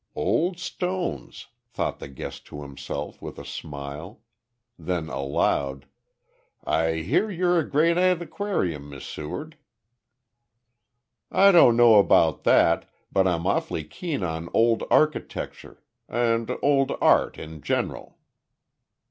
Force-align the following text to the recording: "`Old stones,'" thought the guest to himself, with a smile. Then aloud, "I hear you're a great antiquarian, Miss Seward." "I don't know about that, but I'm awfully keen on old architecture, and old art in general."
"`Old 0.17 0.57
stones,'" 0.57 1.45
thought 1.69 1.99
the 1.99 2.07
guest 2.07 2.47
to 2.47 2.63
himself, 2.63 3.21
with 3.21 3.37
a 3.37 3.45
smile. 3.45 4.19
Then 4.79 5.09
aloud, 5.09 5.85
"I 6.63 6.93
hear 7.01 7.29
you're 7.29 7.59
a 7.59 7.69
great 7.69 7.99
antiquarian, 7.99 8.89
Miss 8.89 9.05
Seward." 9.05 9.57
"I 11.31 11.51
don't 11.51 11.77
know 11.77 11.99
about 11.99 12.45
that, 12.45 12.89
but 13.11 13.27
I'm 13.27 13.45
awfully 13.45 13.83
keen 13.83 14.23
on 14.23 14.49
old 14.55 14.81
architecture, 14.89 15.83
and 16.09 16.49
old 16.63 16.93
art 16.99 17.37
in 17.37 17.61
general." 17.61 18.17